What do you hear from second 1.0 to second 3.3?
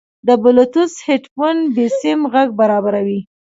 هیډفون بېسیم غږ برابروي.